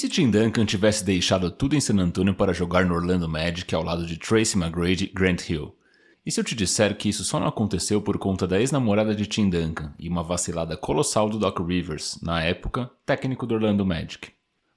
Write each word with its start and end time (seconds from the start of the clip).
se 0.00 0.08
Tim 0.08 0.30
Duncan 0.30 0.64
tivesse 0.64 1.04
deixado 1.04 1.50
tudo 1.50 1.76
em 1.76 1.80
San 1.80 1.98
Antonio 1.98 2.34
para 2.34 2.54
jogar 2.54 2.86
no 2.86 2.94
Orlando 2.94 3.28
Magic 3.28 3.74
ao 3.74 3.82
lado 3.82 4.06
de 4.06 4.16
Tracy 4.16 4.56
McGrady 4.56 5.04
e 5.04 5.12
Grant 5.12 5.46
Hill? 5.46 5.76
E 6.24 6.32
se 6.32 6.40
eu 6.40 6.44
te 6.44 6.54
disser 6.54 6.96
que 6.96 7.10
isso 7.10 7.22
só 7.22 7.38
não 7.38 7.48
aconteceu 7.48 8.00
por 8.00 8.16
conta 8.16 8.46
da 8.46 8.58
ex-namorada 8.58 9.14
de 9.14 9.26
Tim 9.26 9.50
Duncan 9.50 9.92
e 9.98 10.08
uma 10.08 10.22
vacilada 10.22 10.74
colossal 10.74 11.28
do 11.28 11.38
Doc 11.38 11.58
Rivers, 11.60 12.18
na 12.22 12.42
época, 12.42 12.90
técnico 13.04 13.44
do 13.44 13.54
Orlando 13.54 13.84
Magic? 13.84 14.30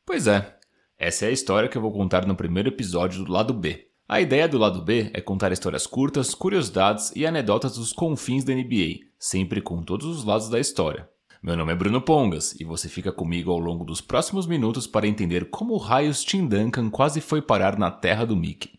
Pois 0.06 0.28
é, 0.28 0.58
essa 1.00 1.24
é 1.24 1.30
a 1.30 1.32
história 1.32 1.70
que 1.70 1.78
eu 1.78 1.82
vou 1.82 1.94
contar 1.94 2.28
no 2.28 2.36
primeiro 2.36 2.68
episódio 2.68 3.24
do 3.24 3.32
lado 3.32 3.54
B. 3.54 3.88
A 4.06 4.20
ideia 4.20 4.46
do 4.46 4.58
lado 4.58 4.82
B 4.82 5.10
é 5.14 5.22
contar 5.22 5.54
histórias 5.54 5.88
curtas, 5.88 6.36
curiosidades 6.36 7.14
e 7.16 7.26
anedotas 7.26 7.78
dos 7.78 7.94
confins 7.94 8.44
da 8.44 8.54
NBA, 8.54 9.06
sempre 9.18 9.62
com 9.62 9.82
todos 9.84 10.06
os 10.06 10.26
lados 10.26 10.50
da 10.50 10.60
história. 10.60 11.08
Meu 11.44 11.58
nome 11.58 11.74
é 11.74 11.76
Bruno 11.76 12.00
Pongas 12.00 12.56
e 12.58 12.64
você 12.64 12.88
fica 12.88 13.12
comigo 13.12 13.52
ao 13.52 13.60
longo 13.60 13.84
dos 13.84 14.00
próximos 14.00 14.48
minutos 14.48 14.88
para 14.88 15.06
entender 15.06 15.50
como 15.50 15.76
raios 15.76 16.24
Tim 16.24 16.48
Duncan 16.48 16.90
quase 16.90 17.20
foi 17.20 17.42
parar 17.42 17.78
na 17.78 17.92
terra 17.92 18.24
do 18.24 18.34
Mickey. 18.34 18.72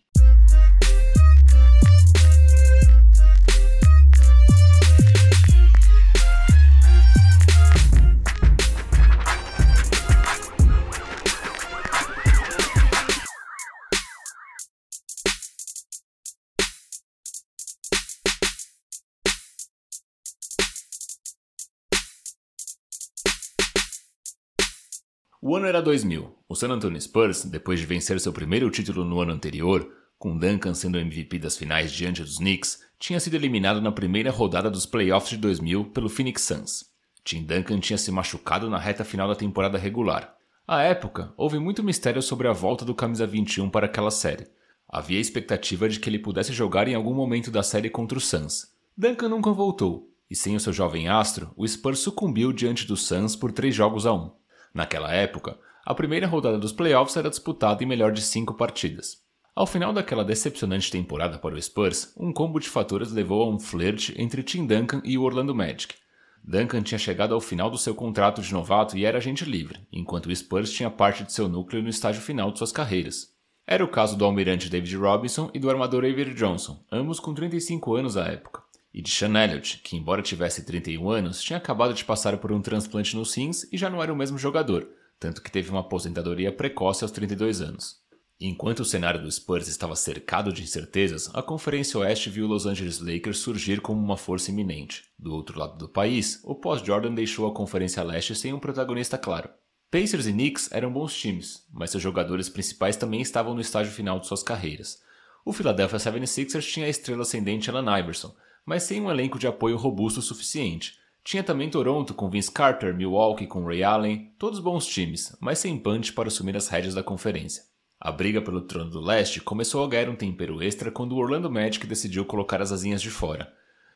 O 25.47 25.55
ano 25.55 25.66
era 25.66 25.83
2000. 25.83 26.34
O 26.48 26.55
San 26.55 26.71
Antonio 26.71 26.98
Spurs, 26.98 27.45
depois 27.45 27.79
de 27.79 27.85
vencer 27.85 28.19
seu 28.19 28.33
primeiro 28.33 28.71
título 28.71 29.05
no 29.05 29.21
ano 29.21 29.33
anterior, 29.33 29.87
com 30.19 30.38
Duncan 30.38 30.73
sendo 30.73 30.99
MVP 30.99 31.38
das 31.38 31.55
finais 31.55 31.93
diante 31.93 32.23
dos 32.23 32.38
Knicks, 32.38 32.80
tinha 32.99 33.21
sido 33.21 33.35
eliminado 33.35 33.79
na 33.79 33.93
primeira 33.93 34.30
rodada 34.30 34.71
dos 34.71 34.87
playoffs 34.87 35.29
de 35.29 35.37
2000 35.37 35.91
pelo 35.91 36.09
Phoenix 36.09 36.41
Suns. 36.45 36.87
Tim 37.23 37.43
Duncan 37.43 37.79
tinha 37.79 37.99
se 37.99 38.10
machucado 38.10 38.71
na 38.71 38.79
reta 38.79 39.05
final 39.05 39.29
da 39.29 39.35
temporada 39.35 39.77
regular. 39.77 40.35
À 40.66 40.80
época, 40.80 41.35
houve 41.37 41.59
muito 41.59 41.83
mistério 41.83 42.23
sobre 42.23 42.49
a 42.49 42.52
volta 42.55 42.83
do 42.83 42.95
camisa 42.95 43.27
21 43.27 43.68
para 43.68 43.85
aquela 43.85 44.11
série. 44.11 44.46
Havia 44.88 45.21
expectativa 45.21 45.90
de 45.90 46.01
que 46.01 46.09
ele 46.09 46.18
pudesse 46.18 46.55
jogar 46.55 46.88
em 46.88 46.95
algum 46.95 47.13
momento 47.13 47.51
da 47.51 47.63
série 47.63 47.90
contra 47.90 48.16
o 48.16 48.21
Suns. 48.21 48.73
Duncan 48.96 49.29
nunca 49.29 49.52
voltou, 49.52 50.09
e 50.30 50.35
sem 50.35 50.57
o 50.57 50.61
seu 50.61 50.73
jovem 50.73 51.07
astro, 51.07 51.52
o 51.55 51.68
Spurs 51.68 51.99
sucumbiu 51.99 52.51
diante 52.51 52.87
do 52.87 52.96
Suns 52.96 53.37
por 53.37 53.52
três 53.52 53.74
jogos 53.74 54.07
a 54.07 54.15
um. 54.15 54.30
Naquela 54.75 55.13
época, 55.13 55.57
a 55.87 55.95
primeira 55.95 56.27
rodada 56.27 56.59
dos 56.59 56.73
playoffs 56.73 57.17
era 57.17 57.30
disputada 57.30 57.85
em 57.85 57.87
melhor 57.87 58.11
de 58.11 58.21
cinco 58.21 58.55
partidas. 58.55 59.23
Ao 59.55 59.69
final 59.69 59.93
daquela 59.93 60.25
decepcionante 60.25 60.91
temporada 60.91 61.39
para 61.39 61.55
o 61.55 61.63
Spurs, 61.63 62.13
um 62.19 62.33
combo 62.33 62.59
de 62.59 62.69
fatores 62.69 63.13
levou 63.13 63.45
a 63.45 63.49
um 63.49 63.61
flerte 63.61 64.12
entre 64.21 64.43
Tim 64.43 64.67
Duncan 64.67 65.00
e 65.05 65.17
o 65.17 65.22
Orlando 65.22 65.55
Magic. 65.55 65.95
Duncan 66.43 66.83
tinha 66.83 66.99
chegado 66.99 67.33
ao 67.33 67.41
final 67.41 67.71
do 67.71 67.78
seu 67.78 67.95
contrato 67.95 68.43
de 68.43 68.53
novato 68.53 68.99
e 68.99 69.05
era 69.05 69.19
agente 69.19 69.45
livre, 69.45 69.87
enquanto 69.93 70.27
o 70.27 70.34
Spurs 70.34 70.72
tinha 70.72 70.91
parte 70.91 71.22
de 71.22 71.33
seu 71.33 71.49
núcleo 71.49 71.81
no 71.81 71.89
estágio 71.89 72.21
final 72.21 72.50
de 72.50 72.59
suas 72.59 72.72
carreiras. 72.72 73.33
Era 73.65 73.84
o 73.84 73.89
caso 73.89 74.17
do 74.17 74.25
almirante 74.25 74.69
David 74.69 74.97
Robinson 74.97 75.50
e 75.55 75.61
do 75.61 75.71
armador 75.71 76.05
Avery 76.05 76.34
Johnson, 76.34 76.84
ambos 76.91 77.21
com 77.21 77.33
35 77.33 77.95
anos 77.95 78.17
à 78.17 78.27
época 78.27 78.63
e 78.94 79.03
de 79.03 79.10
Sean 79.10 79.34
Elliott, 79.37 79.81
que, 79.82 79.97
embora 79.97 80.22
tivesse 80.22 80.64
31 80.64 81.10
anos, 81.10 81.42
tinha 81.42 81.56
acabado 81.56 81.92
de 81.92 82.04
passar 82.04 82.38
por 82.38 82.53
um 82.53 82.62
transplante 82.62 83.16
nos 83.16 83.34
rins 83.34 83.66
e 83.72 83.76
já 83.76 83.91
não 83.91 84.00
era 84.00 84.12
o 84.12 84.16
mesmo 84.16 84.38
jogador, 84.38 84.88
tanto 85.19 85.42
que 85.42 85.50
teve 85.50 85.69
uma 85.69 85.81
aposentadoria 85.81 86.53
precoce 86.53 87.03
aos 87.03 87.10
32 87.10 87.60
anos. 87.60 88.04
Enquanto 88.41 88.81
o 88.81 88.84
cenário 88.84 89.20
do 89.20 89.31
Spurs 89.31 89.66
estava 89.66 89.97
cercado 89.97 90.53
de 90.53 90.62
incertezas, 90.62 91.28
a 91.34 91.42
Conferência 91.42 91.98
Oeste 91.98 92.31
viu 92.31 92.47
Los 92.47 92.66
Angeles 92.66 93.00
Lakers 93.00 93.38
surgir 93.38 93.81
como 93.81 94.00
uma 94.00 94.16
força 94.16 94.50
iminente. 94.50 95.04
Do 95.19 95.33
outro 95.33 95.59
lado 95.59 95.77
do 95.77 95.88
país, 95.88 96.41
o 96.44 96.54
pós-Jordan 96.54 97.15
deixou 97.15 97.49
a 97.49 97.54
Conferência 97.54 98.03
Leste 98.03 98.34
sem 98.34 98.53
um 98.53 98.60
protagonista 98.60 99.19
claro. 99.19 99.50
Pacers 99.91 100.27
e 100.27 100.33
Knicks 100.33 100.71
eram 100.72 100.93
bons 100.93 101.15
times, 101.15 101.66
mas 101.72 101.91
seus 101.91 102.03
jogadores 102.03 102.49
principais 102.49 102.97
também 102.97 103.21
estavam 103.21 103.54
no 103.54 103.60
estágio 103.60 103.93
final 103.93 104.19
de 104.19 104.27
suas 104.27 104.43
carreiras. 104.43 105.00
O 105.44 105.53
Philadelphia 105.53 105.99
76ers 105.99 106.72
tinha 106.72 106.87
a 106.87 106.88
estrela 106.88 107.22
ascendente 107.22 107.71
Allen 107.71 108.00
Iverson, 108.00 108.34
mas 108.65 108.85
sem 108.85 109.01
um 109.01 109.11
elenco 109.11 109.39
de 109.39 109.47
apoio 109.47 109.77
robusto 109.77 110.21
o 110.21 110.23
suficiente. 110.23 110.99
Tinha 111.23 111.43
também 111.43 111.71
Toronto 111.71 112.13
com 112.15 112.29
Vince 112.29 112.51
Carter, 112.51 112.95
Milwaukee 112.95 113.47
com 113.47 113.65
Ray 113.65 113.83
Allen, 113.83 114.33
todos 114.39 114.61
bons 114.61 114.87
times, 114.87 115.37
mas 115.41 115.59
sem 115.59 115.79
punch 115.79 116.13
para 116.13 116.29
assumir 116.29 116.57
as 116.57 116.69
rédeas 116.69 116.95
da 116.95 117.03
conferência. 117.03 117.63
A 117.99 118.13
briga 118.13 118.43
pelo 118.43 118.61
trono 118.61 118.91
do 118.91 119.01
leste 119.01 119.41
começou 119.41 119.83
a 119.83 119.89
ganhar 119.89 120.11
um 120.11 120.17
tempero 120.17 120.63
extra 120.63 120.91
quando 120.91 121.13
o 121.13 121.19
Orlando 121.19 121.51
Magic 121.51 121.87
decidiu 121.87 122.25
colocar 122.25 122.61
as 122.61 122.71
asinhas 122.71 123.01
de 123.01 123.09
fora. 123.09 123.51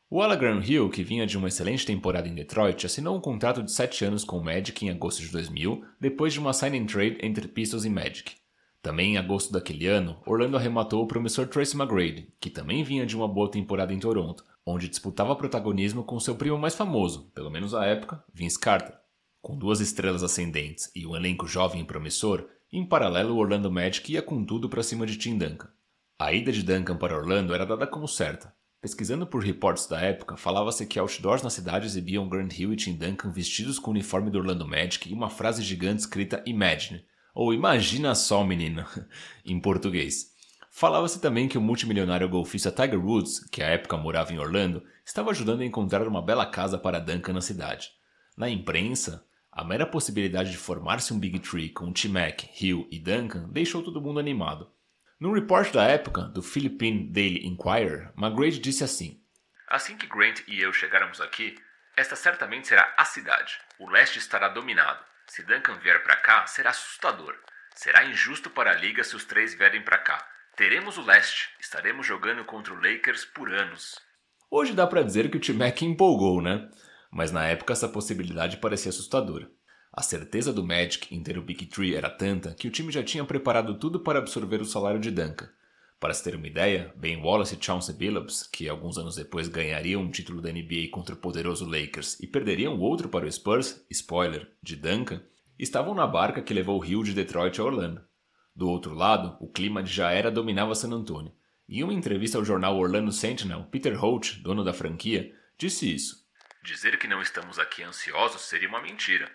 O 0.09 0.23
Alagram 0.23 0.59
Hill, 0.63 0.89
que 0.89 1.03
vinha 1.03 1.27
de 1.27 1.37
uma 1.37 1.49
excelente 1.49 1.85
temporada 1.85 2.27
em 2.27 2.33
Detroit, 2.33 2.83
assinou 2.83 3.15
um 3.15 3.21
contrato 3.21 3.61
de 3.61 3.71
7 3.71 4.05
anos 4.05 4.23
com 4.23 4.39
o 4.39 4.43
Magic 4.43 4.83
em 4.83 4.89
agosto 4.89 5.21
de 5.21 5.27
2000, 5.27 5.83
depois 6.01 6.33
de 6.33 6.39
uma 6.39 6.51
sign 6.51 6.79
and 6.79 6.87
trade 6.87 7.19
entre 7.21 7.47
Pistons 7.47 7.85
e 7.85 7.89
Magic. 7.91 8.31
Também 8.81 9.13
em 9.13 9.17
agosto 9.17 9.53
daquele 9.53 9.85
ano, 9.85 10.17
Orlando 10.25 10.57
arrematou 10.57 11.03
o 11.03 11.07
promissor 11.07 11.45
Tracy 11.45 11.77
McGrady, 11.77 12.33
que 12.39 12.49
também 12.49 12.83
vinha 12.83 13.05
de 13.05 13.15
uma 13.15 13.27
boa 13.27 13.51
temporada 13.51 13.93
em 13.93 13.99
Toronto, 13.99 14.43
onde 14.69 14.87
disputava 14.87 15.35
protagonismo 15.35 16.03
com 16.03 16.19
seu 16.19 16.35
primo 16.35 16.57
mais 16.57 16.75
famoso, 16.75 17.31
pelo 17.33 17.49
menos 17.49 17.73
à 17.73 17.85
época, 17.85 18.23
Vince 18.33 18.59
Carter. 18.59 18.97
Com 19.41 19.57
duas 19.57 19.79
estrelas 19.79 20.23
ascendentes 20.23 20.91
e 20.95 21.07
um 21.07 21.15
elenco 21.15 21.47
jovem 21.47 21.81
e 21.81 21.85
promissor, 21.85 22.47
em 22.71 22.85
paralelo 22.85 23.33
o 23.33 23.37
Orlando 23.37 23.71
Magic 23.71 24.11
ia 24.11 24.21
com 24.21 24.43
tudo 24.45 24.69
para 24.69 24.83
cima 24.83 25.05
de 25.05 25.17
Tim 25.17 25.37
Duncan. 25.37 25.69
A 26.19 26.33
ida 26.33 26.51
de 26.51 26.61
Duncan 26.61 26.97
para 26.97 27.17
Orlando 27.17 27.53
era 27.53 27.65
dada 27.65 27.87
como 27.87 28.07
certa. 28.07 28.53
Pesquisando 28.81 29.27
por 29.27 29.43
reportes 29.43 29.87
da 29.87 29.99
época, 29.99 30.37
falava-se 30.37 30.85
que 30.85 30.99
outdoors 30.99 31.41
na 31.41 31.49
cidade 31.49 31.85
exibiam 31.85 32.29
Grant 32.29 32.57
Hill 32.57 32.73
e 32.73 32.75
Tim 32.75 32.95
Duncan 32.95 33.31
vestidos 33.31 33.79
com 33.79 33.89
o 33.89 33.93
uniforme 33.93 34.29
do 34.29 34.37
Orlando 34.37 34.67
Magic 34.67 35.09
e 35.09 35.13
uma 35.13 35.29
frase 35.29 35.63
gigante 35.63 36.01
escrita 36.01 36.43
Imagine, 36.45 37.03
ou 37.33 37.53
Imagina 37.53 38.15
só, 38.15 38.43
menino, 38.43 38.85
em 39.45 39.59
português. 39.59 40.33
Falava-se 40.79 41.19
também 41.19 41.49
que 41.49 41.57
o 41.57 41.61
multimilionário 41.61 42.29
golfista 42.29 42.71
Tiger 42.71 43.05
Woods, 43.05 43.45
que 43.51 43.61
à 43.61 43.67
época 43.67 43.97
morava 43.97 44.31
em 44.31 44.39
Orlando, 44.39 44.81
estava 45.05 45.29
ajudando 45.29 45.59
a 45.59 45.65
encontrar 45.65 46.07
uma 46.07 46.21
bela 46.21 46.45
casa 46.45 46.77
para 46.77 47.01
Duncan 47.01 47.33
na 47.33 47.41
cidade. 47.41 47.91
Na 48.37 48.49
imprensa, 48.49 49.27
a 49.51 49.61
mera 49.65 49.85
possibilidade 49.85 50.51
de 50.51 50.57
formar-se 50.57 51.13
um 51.13 51.19
Big 51.19 51.37
Tree 51.39 51.67
com 51.67 51.91
T-Mac, 51.91 52.43
Hill 52.61 52.87
e 52.89 52.97
Duncan 52.97 53.49
deixou 53.49 53.83
todo 53.83 53.99
mundo 53.99 54.21
animado. 54.21 54.71
Num 55.19 55.33
report 55.33 55.73
da 55.73 55.83
época, 55.83 56.21
do 56.21 56.41
Philippine 56.41 57.11
Daily 57.11 57.45
Inquirer, 57.45 58.13
McGrady 58.17 58.59
disse 58.59 58.85
assim: 58.85 59.21
Assim 59.67 59.97
que 59.97 60.07
Grant 60.07 60.43
e 60.47 60.61
eu 60.61 60.71
chegarmos 60.71 61.19
aqui, 61.19 61.57
esta 61.97 62.15
certamente 62.15 62.69
será 62.69 62.93
a 62.95 63.03
cidade. 63.03 63.59
O 63.79 63.89
leste 63.89 64.17
estará 64.17 64.47
dominado. 64.47 65.03
Se 65.27 65.43
Duncan 65.43 65.77
vier 65.79 66.01
para 66.03 66.15
cá, 66.15 66.47
será 66.47 66.69
assustador. 66.69 67.35
Será 67.75 68.05
injusto 68.05 68.49
para 68.49 68.71
a 68.71 68.75
liga 68.75 69.03
se 69.03 69.17
os 69.17 69.25
três 69.25 69.53
vierem 69.53 69.81
para 69.81 69.97
cá. 69.97 70.25
Teremos 70.59 70.97
o 70.97 71.01
leste, 71.01 71.51
estaremos 71.57 72.05
jogando 72.05 72.43
contra 72.43 72.73
o 72.73 72.75
Lakers 72.75 73.23
por 73.23 73.49
anos. 73.49 73.97
Hoje 74.51 74.73
dá 74.73 74.85
para 74.85 75.01
dizer 75.01 75.31
que 75.31 75.37
o 75.37 75.39
T-Mac 75.39 75.81
empolgou, 75.83 76.41
né? 76.41 76.69
Mas 77.09 77.31
na 77.31 77.47
época 77.47 77.71
essa 77.71 77.87
possibilidade 77.87 78.57
parecia 78.57 78.89
assustadora. 78.89 79.49
A 79.93 80.01
certeza 80.01 80.51
do 80.51 80.61
Magic 80.61 81.15
em 81.15 81.23
ter 81.23 81.37
o 81.37 81.41
Big 81.41 81.65
Tree 81.67 81.95
era 81.95 82.09
tanta 82.09 82.53
que 82.55 82.67
o 82.67 82.71
time 82.71 82.91
já 82.91 83.01
tinha 83.01 83.23
preparado 83.23 83.79
tudo 83.79 84.01
para 84.01 84.19
absorver 84.19 84.59
o 84.59 84.65
salário 84.65 84.99
de 84.99 85.11
Duncan. 85.11 85.49
Para 85.97 86.13
se 86.13 86.25
ter 86.25 86.35
uma 86.35 86.47
ideia, 86.47 86.93
Ben 86.97 87.23
Wallace 87.23 87.55
e 87.55 87.63
Chauncey 87.63 87.95
Billups, 87.95 88.43
que 88.43 88.67
alguns 88.67 88.97
anos 88.97 89.15
depois 89.15 89.47
ganhariam 89.47 90.01
um 90.01 90.11
título 90.11 90.41
da 90.41 90.51
NBA 90.51 90.89
contra 90.91 91.15
o 91.15 91.19
poderoso 91.19 91.65
Lakers 91.65 92.19
e 92.19 92.27
perderiam 92.27 92.77
outro 92.77 93.07
para 93.07 93.25
o 93.25 93.31
Spurs, 93.31 93.85
spoiler, 93.89 94.51
de 94.61 94.75
Duncan, 94.75 95.21
estavam 95.57 95.95
na 95.95 96.05
barca 96.05 96.41
que 96.41 96.53
levou 96.53 96.75
o 96.75 96.83
Rio 96.83 97.01
de 97.01 97.13
Detroit 97.13 97.61
a 97.61 97.63
Orlando. 97.63 98.08
Do 98.59 98.67
outro 98.67 98.93
lado, 98.93 99.37
o 99.39 99.47
clima 99.47 99.81
de 99.81 99.89
já 99.89 100.11
era 100.11 100.29
dominava 100.29 100.75
San 100.75 100.91
Antonio. 100.91 101.31
Em 101.69 101.81
uma 101.81 101.93
entrevista 101.93 102.37
ao 102.37 102.43
jornal 102.43 102.77
Orlando 102.77 103.09
Sentinel, 103.09 103.63
Peter 103.71 103.97
Holt, 103.97 104.41
dono 104.41 104.65
da 104.65 104.73
franquia, 104.73 105.33
disse 105.57 105.95
isso. 105.95 106.27
Dizer 106.61 106.99
que 106.99 107.07
não 107.07 107.21
estamos 107.21 107.57
aqui 107.57 107.83
ansiosos 107.83 108.41
seria 108.41 108.67
uma 108.67 108.81
mentira. 108.81 109.31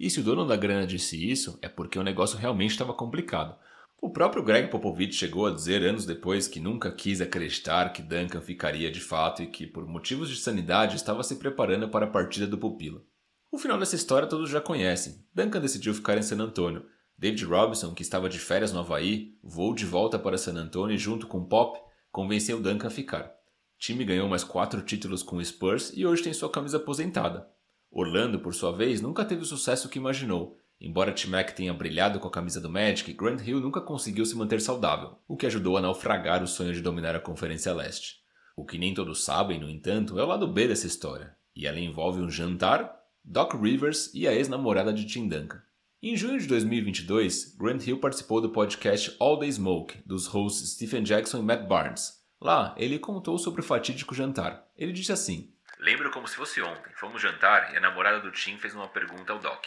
E 0.00 0.10
se 0.10 0.18
o 0.18 0.24
dono 0.24 0.44
da 0.44 0.56
grana 0.56 0.84
disse 0.84 1.30
isso, 1.30 1.56
é 1.62 1.68
porque 1.68 1.96
o 1.96 2.02
negócio 2.02 2.36
realmente 2.36 2.72
estava 2.72 2.92
complicado. 2.92 3.56
O 4.02 4.10
próprio 4.10 4.42
Greg 4.42 4.68
Popovich 4.68 5.14
chegou 5.14 5.46
a 5.46 5.54
dizer 5.54 5.84
anos 5.84 6.04
depois 6.04 6.48
que 6.48 6.58
nunca 6.58 6.90
quis 6.90 7.20
acreditar 7.20 7.92
que 7.92 8.02
Duncan 8.02 8.40
ficaria 8.40 8.90
de 8.90 9.00
fato 9.00 9.44
e 9.44 9.46
que, 9.46 9.64
por 9.64 9.86
motivos 9.86 10.28
de 10.28 10.38
sanidade, 10.38 10.96
estava 10.96 11.22
se 11.22 11.36
preparando 11.36 11.88
para 11.88 12.06
a 12.06 12.10
partida 12.10 12.48
do 12.48 12.58
pupilo. 12.58 13.06
O 13.48 13.58
final 13.58 13.78
dessa 13.78 13.94
história 13.94 14.26
todos 14.26 14.50
já 14.50 14.60
conhecem. 14.60 15.24
Duncan 15.32 15.60
decidiu 15.60 15.94
ficar 15.94 16.18
em 16.18 16.22
San 16.22 16.42
Antonio, 16.42 16.84
David 17.18 17.44
Robinson, 17.44 17.94
que 17.94 18.02
estava 18.02 18.28
de 18.28 18.38
férias 18.38 18.72
no 18.72 18.80
Havaí, 18.80 19.34
voou 19.42 19.74
de 19.74 19.84
volta 19.84 20.18
para 20.18 20.38
San 20.38 20.54
Antonio 20.54 20.94
e, 20.94 20.98
junto 20.98 21.26
com 21.26 21.44
Pop, 21.44 21.78
convenceu 22.12 22.60
Duncan 22.60 22.88
a 22.88 22.90
ficar. 22.90 23.24
O 23.24 23.78
time 23.78 24.04
ganhou 24.04 24.28
mais 24.28 24.44
quatro 24.44 24.82
títulos 24.82 25.22
com 25.22 25.36
o 25.36 25.44
Spurs 25.44 25.92
e 25.94 26.06
hoje 26.06 26.22
tem 26.22 26.32
sua 26.32 26.50
camisa 26.50 26.76
aposentada. 26.76 27.48
Orlando, 27.90 28.38
por 28.40 28.54
sua 28.54 28.72
vez, 28.72 29.00
nunca 29.00 29.24
teve 29.24 29.42
o 29.42 29.46
sucesso 29.46 29.88
que 29.88 29.98
imaginou, 29.98 30.58
Embora 30.80 31.12
T-Mac 31.12 31.52
tenha 31.52 31.72
brilhado 31.72 32.20
com 32.20 32.28
a 32.28 32.30
camisa 32.30 32.60
do 32.60 32.68
Magic, 32.68 33.10
Grant 33.14 33.40
Hill 33.40 33.60
nunca 33.60 33.80
conseguiu 33.80 34.26
se 34.26 34.36
manter 34.36 34.60
saudável, 34.60 35.18
o 35.26 35.36
que 35.36 35.46
ajudou 35.46 35.76
a 35.76 35.80
naufragar 35.80 36.42
o 36.42 36.46
sonho 36.46 36.74
de 36.74 36.82
dominar 36.82 37.16
a 37.16 37.20
Conferência 37.20 37.72
Leste. 37.72 38.16
O 38.54 38.64
que 38.64 38.76
nem 38.76 38.92
todos 38.92 39.24
sabem, 39.24 39.58
no 39.58 39.70
entanto, 39.70 40.18
é 40.18 40.22
o 40.22 40.26
lado 40.26 40.46
B 40.46 40.68
dessa 40.68 40.86
história, 40.86 41.34
e 41.54 41.66
ela 41.66 41.80
envolve 41.80 42.20
um 42.20 42.28
jantar, 42.28 42.94
Doc 43.24 43.54
Rivers 43.54 44.12
e 44.14 44.28
a 44.28 44.34
ex-namorada 44.34 44.92
de 44.92 45.06
Tim 45.06 45.28
Duncan. 45.28 45.62
Em 46.02 46.14
junho 46.14 46.38
de 46.38 46.46
2022, 46.46 47.56
Grant 47.56 47.86
Hill 47.86 47.98
participou 47.98 48.38
do 48.38 48.50
podcast 48.50 49.16
All 49.18 49.38
Day 49.38 49.50
Smoke, 49.50 50.02
dos 50.04 50.26
hosts 50.26 50.74
Stephen 50.74 51.02
Jackson 51.02 51.38
e 51.38 51.42
Matt 51.42 51.62
Barnes. 51.66 52.22
Lá, 52.38 52.74
ele 52.76 52.98
contou 52.98 53.38
sobre 53.38 53.62
o 53.62 53.64
fatídico 53.64 54.14
jantar. 54.14 54.62
Ele 54.76 54.92
disse 54.92 55.10
assim: 55.10 55.50
Lembro 55.78 56.10
como 56.10 56.28
se 56.28 56.36
fosse 56.36 56.60
ontem. 56.60 56.92
Fomos 56.96 57.22
jantar 57.22 57.72
e 57.72 57.78
a 57.78 57.80
namorada 57.80 58.20
do 58.20 58.30
Tim 58.30 58.58
fez 58.58 58.74
uma 58.74 58.88
pergunta 58.88 59.32
ao 59.32 59.38
Doc. 59.38 59.64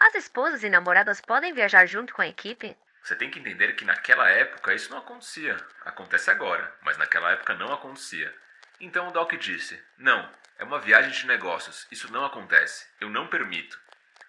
As 0.00 0.16
esposas 0.16 0.64
e 0.64 0.68
namoradas 0.68 1.20
podem 1.20 1.54
viajar 1.54 1.86
junto 1.86 2.12
com 2.12 2.22
a 2.22 2.26
equipe? 2.26 2.76
Você 3.04 3.14
tem 3.14 3.30
que 3.30 3.38
entender 3.38 3.76
que 3.76 3.84
naquela 3.84 4.28
época 4.28 4.74
isso 4.74 4.90
não 4.90 4.98
acontecia. 4.98 5.56
Acontece 5.84 6.32
agora, 6.32 6.74
mas 6.82 6.98
naquela 6.98 7.30
época 7.30 7.54
não 7.54 7.72
acontecia. 7.72 8.34
Então 8.80 9.06
o 9.06 9.12
Doc 9.12 9.32
disse: 9.34 9.80
Não, 9.96 10.28
é 10.58 10.64
uma 10.64 10.80
viagem 10.80 11.12
de 11.12 11.28
negócios, 11.28 11.86
isso 11.92 12.12
não 12.12 12.24
acontece. 12.24 12.86
Eu 13.00 13.08
não 13.08 13.28
permito. 13.28 13.78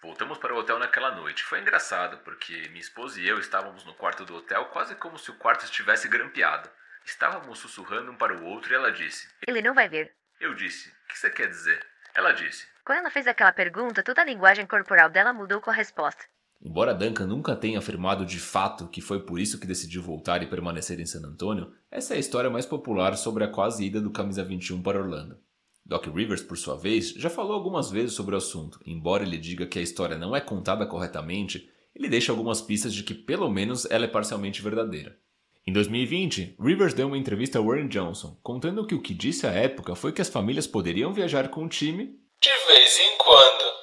Voltamos 0.02 0.40
para 0.40 0.54
o 0.54 0.58
hotel 0.58 0.80
naquela 0.80 1.16
noite. 1.16 1.44
Foi 1.44 1.62
engraçado, 1.62 2.18
porque 2.24 2.68
minha 2.70 2.82
esposa 2.82 3.22
e 3.22 3.28
eu 3.28 3.40
estávamos 3.40 3.86
no 3.86 3.94
quarto 3.94 4.26
do 4.26 4.36
hotel 4.36 4.66
quase 4.66 4.96
como 4.96 5.20
se 5.20 5.30
o 5.30 5.36
quarto 5.36 5.64
estivesse 5.64 6.08
grampeado. 6.08 6.70
Estávamos 7.06 7.60
sussurrando 7.60 8.12
um 8.12 8.16
para 8.16 8.36
o 8.36 8.44
outro 8.46 8.72
e 8.72 8.76
ela 8.76 8.92
disse: 8.92 9.28
Ele 9.48 9.62
não 9.62 9.76
vai 9.76 9.88
vir. 9.88 10.12
Eu 10.40 10.56
disse: 10.56 10.90
O 10.90 11.08
que 11.08 11.20
você 11.20 11.30
quer 11.30 11.48
dizer? 11.48 11.86
Ela 12.16 12.32
disse: 12.32 12.68
Quando 12.84 13.00
ela 13.00 13.12
fez 13.12 13.28
aquela 13.28 13.52
pergunta, 13.52 14.02
toda 14.02 14.22
a 14.22 14.26
linguagem 14.26 14.66
corporal 14.66 15.08
dela 15.08 15.34
mudou 15.34 15.62
com 15.62 15.70
a 15.70 15.74
resposta. 15.74 16.24
Embora 16.64 16.94
Duncan 16.94 17.28
nunca 17.28 17.56
tenha 17.56 17.78
afirmado 17.78 18.26
de 18.26 18.40
fato 18.40 18.88
que 18.88 19.02
foi 19.02 19.24
por 19.24 19.40
isso 19.40 19.60
que 19.60 19.68
decidiu 19.68 20.02
voltar 20.02 20.42
e 20.42 20.48
permanecer 20.48 21.00
em 21.00 21.06
San 21.06 21.28
Antonio, 21.28 21.76
essa 21.92 22.14
é 22.14 22.18
a 22.18 22.20
história 22.20 22.50
mais 22.50 22.66
popular 22.66 23.16
sobre 23.18 23.44
a 23.44 23.52
quase 23.52 23.86
ida 23.86 24.02
do 24.02 24.12
Camisa 24.12 24.44
21 24.44 24.82
para 24.82 25.00
Orlando. 25.00 25.40
Doc 25.92 26.08
Rivers, 26.08 26.42
por 26.42 26.58
sua 26.58 26.78
vez, 26.78 27.10
já 27.10 27.30
falou 27.30 27.52
algumas 27.52 27.92
vezes 27.92 28.14
sobre 28.14 28.34
o 28.34 28.38
assunto. 28.38 28.80
Embora 28.86 29.24
ele 29.24 29.38
diga 29.38 29.66
que 29.66 29.78
a 29.78 29.82
história 29.82 30.18
não 30.18 30.34
é 30.34 30.40
contada 30.40 30.86
corretamente, 30.86 31.70
ele 31.94 32.08
deixa 32.08 32.32
algumas 32.32 32.62
pistas 32.62 32.94
de 32.94 33.04
que 33.04 33.14
pelo 33.14 33.50
menos 33.50 33.86
ela 33.92 34.06
é 34.06 34.08
parcialmente 34.08 34.62
verdadeira. 34.62 35.20
Em 35.68 35.74
2020, 35.74 36.56
Rivers 36.58 36.94
deu 36.94 37.08
uma 37.08 37.18
entrevista 37.18 37.60
a 37.60 37.62
Warren 37.62 37.90
Johnson, 37.90 38.40
contando 38.42 38.88
que 38.88 38.96
o 38.96 39.02
que 39.02 39.14
disse 39.14 39.46
à 39.46 39.52
época 39.52 39.94
foi 39.94 40.14
que 40.14 40.22
as 40.22 40.30
famílias 40.30 40.66
poderiam 40.66 41.12
viajar 41.12 41.50
com 41.50 41.66
o 41.66 41.70
time 41.70 42.18
de 42.42 42.68
vez 42.68 42.98
em 42.98 43.18
quando. 43.18 43.74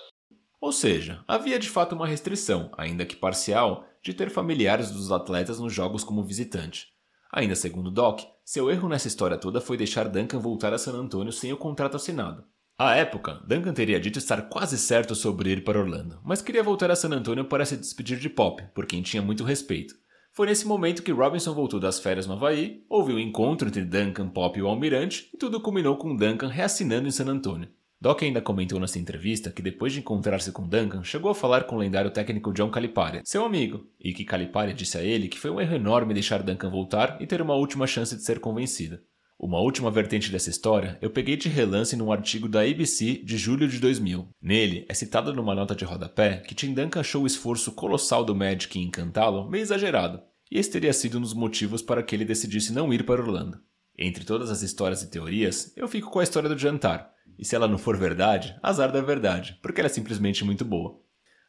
Ou 0.63 0.73
seja, 0.73 1.23
havia 1.29 1.59
de 1.59 1.69
fato 1.69 1.95
uma 1.95 2.07
restrição, 2.07 2.73
ainda 2.79 3.05
que 3.05 3.17
parcial, 3.17 3.87
de 4.03 4.15
ter 4.15 4.31
familiares 4.31 4.91
dos 4.91 5.13
atletas 5.13 5.61
nos 5.61 5.75
jogos 5.75 6.05
como 6.05 6.25
visitante. 6.25 6.89
Ainda 7.33 7.55
segundo 7.55 7.91
Doc, 7.91 8.21
seu 8.45 8.71
erro 8.71 8.89
nessa 8.89 9.09
história 9.09 9.37
toda 9.37 9.61
foi 9.61 9.77
deixar 9.77 10.09
Duncan 10.09 10.39
voltar 10.39 10.73
a 10.73 10.79
San 10.79 10.93
Antonio 10.93 11.33
sem 11.33 11.53
o 11.53 11.57
contrato 11.57 11.97
assinado. 11.97 12.45
À 12.79 12.95
época, 12.95 13.43
Duncan 13.47 13.75
teria 13.75 13.99
dito 13.99 14.19
estar 14.19 14.49
quase 14.49 14.79
certo 14.79 15.15
sobre 15.15 15.51
ir 15.51 15.65
para 15.65 15.81
Orlando, 15.81 16.21
mas 16.25 16.41
queria 16.41 16.63
voltar 16.63 16.91
a 16.91 16.97
San 16.97 17.11
Antonio 17.11 17.45
para 17.45 17.65
se 17.67 17.77
despedir 17.77 18.19
de 18.19 18.31
Pop, 18.31 18.63
por 18.75 18.87
quem 18.87 19.03
tinha 19.03 19.21
muito 19.21 19.45
respeito. 19.45 19.95
Foi 20.33 20.47
nesse 20.47 20.67
momento 20.67 21.03
que 21.03 21.11
Robinson 21.11 21.53
voltou 21.53 21.81
das 21.81 21.99
férias 21.99 22.27
no 22.27 22.35
Havaí, 22.35 22.85
houve 22.89 23.13
o 23.13 23.17
um 23.17 23.19
encontro 23.19 23.67
entre 23.67 23.85
Duncan, 23.85 24.29
Pop 24.29 24.57
e 24.57 24.63
o 24.63 24.69
Almirante, 24.69 25.29
e 25.35 25.37
tudo 25.37 25.61
culminou 25.61 25.97
com 25.97 26.15
Duncan 26.15 26.47
reassinando 26.47 27.09
em 27.09 27.11
San 27.11 27.27
Antonio. 27.27 27.69
Doc 28.01 28.23
ainda 28.23 28.41
comentou 28.41 28.79
nessa 28.79 28.99
entrevista 28.99 29.51
que 29.51 29.61
depois 29.61 29.93
de 29.93 29.99
encontrar-se 29.99 30.53
com 30.53 30.69
Duncan, 30.69 31.03
chegou 31.03 31.33
a 31.33 31.35
falar 31.35 31.65
com 31.65 31.75
o 31.75 31.79
lendário 31.79 32.13
técnico 32.13 32.53
John 32.53 32.71
Calipari, 32.71 33.23
seu 33.25 33.45
amigo, 33.45 33.89
e 33.99 34.13
que 34.13 34.25
Calipari 34.25 34.73
disse 34.73 34.97
a 34.97 35.03
ele 35.03 35.27
que 35.27 35.39
foi 35.39 35.51
um 35.51 35.61
erro 35.61 35.75
enorme 35.75 36.15
deixar 36.15 36.45
Duncan 36.45 36.71
voltar 36.71 37.21
e 37.21 37.27
ter 37.27 37.43
uma 37.43 37.57
última 37.57 37.89
chance 37.89 38.15
de 38.15 38.23
ser 38.23 38.39
convencido. 38.39 39.01
Uma 39.37 39.61
última 39.61 39.91
vertente 39.91 40.31
dessa 40.31 40.49
história 40.49 40.97
eu 41.03 41.11
peguei 41.11 41.37
de 41.37 41.49
relance 41.49 41.97
num 41.97 42.13
artigo 42.13 42.49
da 42.49 42.63
ABC 42.63 43.21
de 43.25 43.37
julho 43.37 43.67
de 43.67 43.81
2000. 43.81 44.29
Nele, 44.41 44.87
é 44.89 44.95
citado 44.95 45.35
numa 45.35 45.55
nota 45.57 45.75
de 45.75 45.85
rodapé 45.85 46.37
que 46.37 46.55
Tim 46.55 46.75
Duncan 46.75 47.01
achou 47.01 47.25
o 47.25 47.27
esforço 47.27 47.73
colossal 47.73 48.25
do 48.25 48.35
Magic 48.35 48.79
em 48.79 48.85
encantá-lo 48.85 49.51
meio 49.51 49.63
exagerado, 49.63 50.23
e 50.49 50.57
esse 50.57 50.71
teria 50.71 50.93
sido 50.93 51.19
um 51.19 51.21
dos 51.21 51.35
motivos 51.35 51.83
para 51.83 52.03
que 52.05 52.15
ele 52.15 52.25
decidisse 52.25 52.73
não 52.73 52.93
ir 52.93 53.05
para 53.05 53.21
Orlando. 53.21 53.59
Entre 53.99 54.25
todas 54.25 54.51
as 54.51 54.63
histórias 54.63 55.03
e 55.03 55.11
teorias, 55.11 55.73
eu 55.77 55.89
fico 55.89 56.11
com 56.11 56.21
a 56.21 56.23
história 56.23 56.49
do 56.49 56.57
jantar, 56.57 57.13
e 57.39 57.45
se 57.45 57.55
ela 57.55 57.69
não 57.69 57.79
for 57.79 57.97
verdade, 57.97 58.59
azar 58.63 58.91
da 58.91 59.01
verdade, 59.01 59.59
porque 59.63 59.81
ela 59.81 59.89
é 59.89 59.93
simplesmente 59.93 60.45
muito 60.45 60.65
boa. 60.65 61.01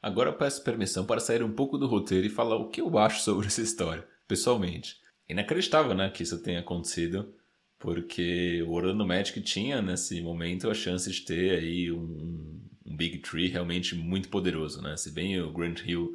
Agora 0.02 0.30
eu 0.30 0.38
peço 0.38 0.64
permissão 0.64 1.06
para 1.06 1.20
sair 1.20 1.44
um 1.44 1.52
pouco 1.52 1.78
do 1.78 1.88
roteiro 1.88 2.28
e 2.28 2.30
falar 2.30 2.56
o 2.56 2.70
que 2.70 2.82
eu 2.82 2.98
acho 2.98 3.22
sobre 3.22 3.48
essa 3.48 3.62
história, 3.62 4.08
pessoalmente. 4.28 4.98
Inacreditável, 5.28 5.94
né, 5.94 6.10
que 6.10 6.24
isso 6.24 6.42
tenha 6.42 6.60
acontecido 6.60 7.34
porque 7.80 8.62
o 8.68 8.72
Orlando 8.72 9.08
Magic 9.08 9.40
tinha 9.42 9.82
nesse 9.82 10.22
momento 10.22 10.70
a 10.70 10.74
chance 10.74 11.10
de 11.10 11.22
ter 11.22 11.58
aí 11.58 11.90
um, 11.90 12.60
um 12.86 12.96
Big 12.96 13.20
Tree 13.20 13.48
realmente 13.48 13.96
muito 13.96 14.28
poderoso, 14.28 14.82
né? 14.82 14.98
Se 14.98 15.12
bem 15.12 15.40
o 15.42 15.54
Grant 15.54 15.82
Hill 15.86 16.14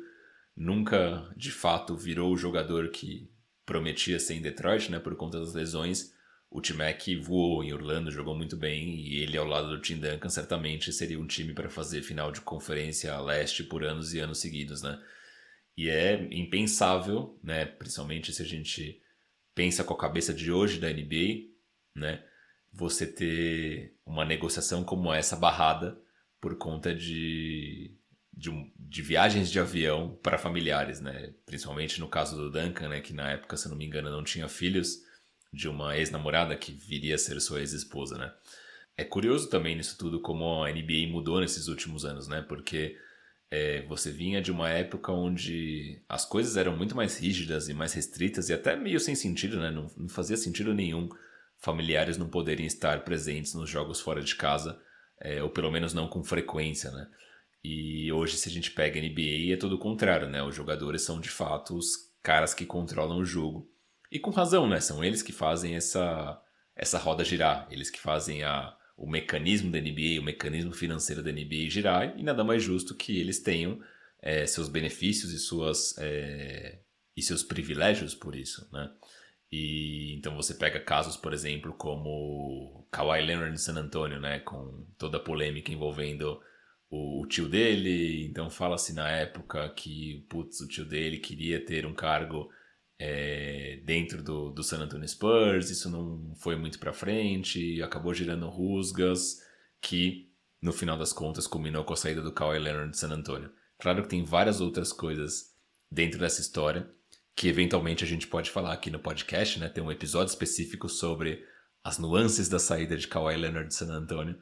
nunca 0.55 1.27
de 1.35 1.51
fato 1.51 1.97
virou 1.97 2.33
o 2.33 2.37
jogador 2.37 2.91
que 2.91 3.29
prometia 3.65 4.21
ser 4.21 4.35
em 4.35 4.43
Detroit, 4.43 4.91
né, 4.91 4.99
por 4.99 5.17
conta 5.17 5.41
das 5.41 5.55
lesões, 5.55 6.14
o 6.55 6.61
T-Mac 6.61 7.03
voou 7.21 7.65
em 7.65 7.73
Orlando, 7.73 8.13
jogou 8.13 8.37
muito 8.37 8.57
bem 8.57 8.95
e 9.01 9.19
ele 9.19 9.37
ao 9.37 9.45
lado 9.45 9.71
do 9.71 9.81
Tim 9.81 9.97
Duncan 9.97 10.29
certamente 10.29 10.93
seria 10.93 11.19
um 11.19 11.27
time 11.27 11.53
para 11.53 11.69
fazer 11.69 12.01
final 12.01 12.31
de 12.31 12.41
conferência 12.41 13.19
leste 13.19 13.65
por 13.65 13.83
anos 13.83 14.15
e 14.15 14.21
anos 14.21 14.39
seguidos, 14.39 14.81
né? 14.81 15.03
E 15.77 15.89
é 15.89 16.29
impensável, 16.31 17.37
né, 17.43 17.65
principalmente 17.65 18.33
se 18.33 18.41
a 18.41 18.45
gente 18.45 19.03
pensa 19.53 19.83
com 19.83 19.95
a 19.95 19.99
cabeça 19.99 20.33
de 20.33 20.53
hoje 20.53 20.79
da 20.79 20.89
NBA, 20.89 21.51
né? 21.93 22.23
Você 22.73 23.05
ter 23.05 23.97
uma 24.07 24.25
negociação 24.25 24.85
como 24.85 25.13
essa 25.13 25.35
barrada 25.35 26.01
por 26.41 26.57
conta 26.57 26.95
de, 26.95 27.99
de, 28.33 28.73
de 28.79 29.03
viagens 29.03 29.51
de 29.51 29.59
avião 29.59 30.17
para 30.23 30.39
familiares, 30.39 31.01
né? 31.01 31.35
Principalmente 31.45 31.99
no 31.99 32.07
caso 32.07 32.37
do 32.37 32.49
Duncan, 32.49 32.91
né? 32.91 33.01
Que 33.01 33.13
na 33.13 33.33
época, 33.33 33.57
se 33.57 33.69
não 33.69 33.77
me 33.77 33.85
engano, 33.85 34.09
não 34.09 34.23
tinha 34.23 34.49
filhos 34.49 35.03
de 35.55 35.69
uma 35.69 35.97
ex-namorada 35.97 36.57
que 36.57 36.73
viria 36.73 37.15
a 37.15 37.19
ser 37.19 37.41
sua 37.41 37.61
ex-esposa, 37.61 38.19
né? 38.19 38.33
É 38.97 39.05
curioso 39.05 39.49
também 39.49 39.77
nisso 39.77 39.97
tudo 39.99 40.21
como 40.21 40.63
a 40.63 40.71
NBA 40.71 41.09
mudou 41.09 41.41
nesses 41.41 41.69
últimos 41.69 42.05
anos, 42.05 42.29
né? 42.29 42.43
Porque 42.43 42.97
é, 43.51 43.83
você 43.87 44.11
vinha 44.11 44.43
de 44.43 44.51
uma 44.51 44.69
época 44.69 45.13
onde 45.13 46.03
as 46.09 46.25
coisas 46.25 46.57
eram 46.57 46.77
muito 46.77 46.97
mais 46.97 47.19
rígidas 47.19 47.69
e 47.69 47.75
mais 47.75 47.93
restritas 47.93 48.49
e 48.49 48.53
até 48.53 48.77
meio 48.77 49.01
sem 49.01 49.15
sentido, 49.15 49.59
né? 49.61 49.71
Não, 49.71 49.91
não 49.97 50.09
fazia 50.09 50.37
sentido 50.37 50.75
nenhum 50.75 51.09
familiares 51.59 52.19
não 52.19 52.29
poderem 52.29 52.67
estar 52.67 53.05
presentes 53.05 53.55
nos 53.55 53.71
jogos 53.71 54.01
fora 54.01 54.21
de 54.23 54.35
casa, 54.35 54.79
é, 55.21 55.43
ou 55.43 55.49
pelo 55.49 55.71
menos 55.71 55.95
não 55.95 56.07
com 56.07 56.23
frequência, 56.23 56.91
né? 56.91 57.09
E 57.63 58.13
hoje, 58.13 58.37
se 58.37 58.49
a 58.49 58.53
gente 58.53 58.71
pega 58.71 59.01
a 59.01 59.03
NBA, 59.03 59.55
é 59.55 59.57
tudo 59.57 59.77
o 59.77 59.79
contrário, 59.79 60.29
né? 60.29 60.43
Os 60.43 60.55
jogadores 60.55 61.03
são 61.03 61.19
de 61.19 61.31
fato 61.31 61.75
os 61.75 62.13
caras 62.23 62.53
que 62.53 62.67
controlam 62.67 63.19
o 63.19 63.25
jogo. 63.25 63.71
E 64.11 64.19
com 64.19 64.31
razão, 64.31 64.69
né? 64.69 64.81
São 64.81 65.03
eles 65.03 65.23
que 65.23 65.33
fazem 65.33 65.75
essa, 65.75 66.41
essa 66.77 66.99
roda 66.99 67.25
girar, 67.25 67.67
eles 67.71 67.91
que 67.91 68.01
fazem 68.01 68.43
a, 68.43 68.77
o 68.97 69.09
mecanismo 69.09 69.71
da 69.71 69.81
NBA, 69.81 70.21
o 70.21 70.25
mecanismo 70.25 70.73
financeiro 70.73 71.23
da 71.23 71.33
NBA 71.33 71.69
girar, 71.69 72.19
e 72.19 72.23
nada 72.23 72.45
mais 72.45 72.63
justo 72.63 72.95
que 72.95 73.19
eles 73.19 73.41
tenham 73.41 73.81
é, 74.23 74.47
seus 74.47 74.69
benefícios 74.69 75.33
e, 75.33 75.39
suas, 75.39 75.97
é, 75.99 76.81
e 77.17 77.23
seus 77.23 77.43
privilégios 77.43 78.15
por 78.15 78.35
isso, 78.35 78.69
né? 78.73 78.91
E 79.57 80.15
então 80.17 80.35
você 80.35 80.55
pega 80.55 80.81
casos, 80.81 81.17
por 81.17 81.33
exemplo, 81.33 81.73
como 81.75 82.89
Kawhi 82.91 83.23
Leonard 83.23 83.55
em 83.55 83.57
San 83.57 83.75
Antonio, 83.75 84.19
né, 84.19 84.41
com 84.41 84.85
toda 84.99 85.19
a 85.19 85.21
polêmica 85.21 85.71
envolvendo 85.71 86.41
o, 86.91 87.23
o 87.23 87.27
tio 87.29 87.49
dele. 87.49 88.25
Então 88.25 88.51
fala-se 88.51 88.93
na 88.93 89.09
época 89.09 89.69
que 89.71 90.27
putz, 90.29 90.61
o 90.61 90.67
tio 90.67 90.85
dele 90.85 91.19
queria 91.19 91.65
ter 91.65 91.87
um 91.87 91.95
cargo 91.95 92.51
é, 92.99 93.81
dentro 93.85 94.23
do, 94.23 94.51
do 94.51 94.63
San 94.63 94.79
Antonio 94.79 95.09
Spurs. 95.09 95.71
Isso 95.71 95.91
não 95.91 96.35
foi 96.37 96.57
muito 96.57 96.79
para 96.79 96.93
frente, 96.93 97.83
acabou 97.83 98.15
gerando 98.15 98.49
rusgas 98.49 99.43
que 99.81 100.31
no 100.63 100.73
final 100.73 100.97
das 100.97 101.13
contas 101.13 101.47
culminou 101.47 101.85
com 101.85 101.93
a 101.93 101.97
saída 101.97 102.23
do 102.23 102.33
Kawhi 102.33 102.59
Leonard 102.59 102.91
de 102.91 102.99
San 102.99 103.11
Antonio. 103.11 103.51
Claro 103.79 104.03
que 104.03 104.09
tem 104.09 104.25
várias 104.25 104.61
outras 104.61 104.93
coisas 104.93 105.55
dentro 105.91 106.19
dessa 106.19 106.41
história 106.41 106.89
que 107.37 107.49
eventualmente 107.49 108.05
a 108.05 108.07
gente 108.07 108.27
pode 108.27 108.51
falar 108.51 108.73
aqui 108.73 108.91
no 108.91 108.99
podcast, 108.99 109.59
né? 109.59 109.69
Tem 109.69 109.83
um 109.83 109.91
episódio 109.91 110.31
específico 110.31 110.89
sobre 110.89 111.45
as 111.83 111.99
nuances 111.99 112.49
da 112.49 112.59
saída 112.59 112.97
de 112.97 113.09
Kawhi 113.09 113.37
Leonard 113.37 113.69
de 113.69 113.75
San 113.75 113.93
Antonio, 113.93 114.39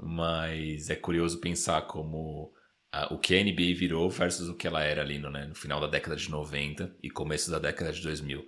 mas 0.00 0.88
é 0.88 0.96
curioso 0.96 1.40
pensar 1.40 1.82
como 1.82 2.52
o 3.10 3.18
que 3.18 3.34
a 3.34 3.42
NBA 3.42 3.74
virou 3.74 4.10
versus 4.10 4.48
o 4.48 4.54
que 4.54 4.66
ela 4.66 4.82
era 4.82 5.00
ali 5.00 5.18
no, 5.18 5.30
né, 5.30 5.46
no 5.46 5.54
final 5.54 5.80
da 5.80 5.86
década 5.86 6.14
de 6.16 6.30
90 6.30 6.94
e 7.02 7.10
começo 7.10 7.50
da 7.50 7.58
década 7.58 7.92
de 7.92 8.02
2000. 8.02 8.44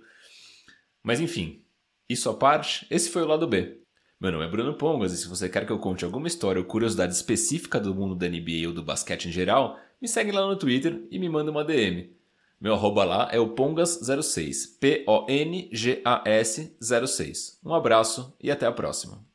Mas 1.03 1.19
enfim, 1.19 1.63
isso 2.07 2.29
à 2.29 2.33
parte, 2.35 2.85
esse 2.89 3.09
foi 3.09 3.23
o 3.23 3.27
lado 3.27 3.47
B. 3.47 3.81
Meu 4.19 4.31
nome 4.31 4.45
é 4.45 4.49
Bruno 4.49 4.75
Pongas 4.75 5.11
e 5.11 5.17
se 5.17 5.27
você 5.27 5.49
quer 5.49 5.65
que 5.65 5.71
eu 5.71 5.79
conte 5.79 6.05
alguma 6.05 6.27
história 6.27 6.59
ou 6.59 6.65
curiosidade 6.65 7.13
específica 7.13 7.79
do 7.79 7.93
mundo 7.93 8.15
da 8.15 8.29
NBA 8.29 8.67
ou 8.67 8.73
do 8.73 8.83
basquete 8.83 9.27
em 9.27 9.31
geral, 9.31 9.77
me 10.01 10.07
segue 10.07 10.31
lá 10.31 10.45
no 10.47 10.55
Twitter 10.55 11.05
e 11.09 11.19
me 11.19 11.27
manda 11.27 11.51
uma 11.51 11.65
DM. 11.65 12.15
Meu 12.59 12.73
arroba 12.73 13.03
lá 13.03 13.29
é 13.31 13.39
o 13.39 13.53
Pongas06, 13.53 14.79
P-O-N-G-A-S 14.79 16.77
06. 16.79 17.59
Um 17.63 17.73
abraço 17.73 18.33
e 18.41 18.49
até 18.49 18.65
a 18.65 18.71
próxima. 18.71 19.25